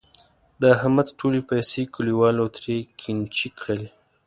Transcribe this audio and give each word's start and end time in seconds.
د 0.61 0.63
احمد 0.75 1.07
ټولې 1.19 1.41
پیسې 1.49 1.81
کلیوالو 1.95 2.45
ترې 2.55 2.77
قېنچي 2.99 3.49
کړلې. 3.59 3.89